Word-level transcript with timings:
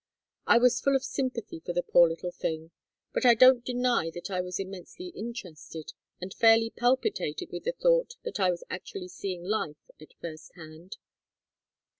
I 0.47 0.57
was 0.57 0.81
full 0.81 0.95
of 0.95 1.03
sympathy 1.03 1.59
for 1.59 1.73
the 1.73 1.83
poor 1.83 2.09
little 2.09 2.31
thing, 2.31 2.71
but 3.13 3.23
I 3.23 3.35
don't 3.35 3.63
deny 3.63 4.09
that 4.15 4.31
I 4.31 4.41
was 4.41 4.57
immensely 4.59 5.09
interested, 5.09 5.93
and 6.19 6.33
fairly 6.33 6.71
palpitated 6.71 7.51
with 7.51 7.65
the 7.65 7.73
thought 7.73 8.15
that 8.23 8.39
I 8.39 8.49
was 8.49 8.63
actually 8.67 9.09
seeing 9.09 9.43
life 9.43 9.91
at 9.99 10.15
first 10.19 10.53
hand. 10.55 10.97